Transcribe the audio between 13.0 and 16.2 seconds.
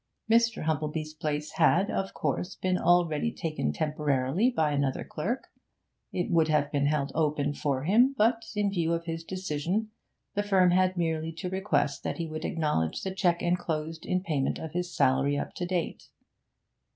the cheque enclosed in payment of his salary up to date.